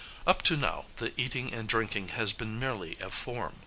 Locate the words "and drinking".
1.53-2.07